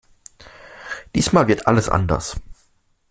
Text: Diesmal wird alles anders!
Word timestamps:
Diesmal 1.13 1.47
wird 1.47 1.67
alles 1.67 1.87
anders! 1.87 2.41